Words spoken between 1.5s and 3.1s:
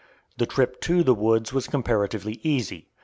was comparatively easy.